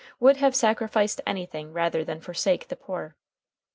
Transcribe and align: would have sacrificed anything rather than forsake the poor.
would 0.19 0.37
have 0.37 0.55
sacrificed 0.55 1.21
anything 1.27 1.71
rather 1.71 2.03
than 2.03 2.19
forsake 2.19 2.69
the 2.69 2.75
poor. 2.75 3.15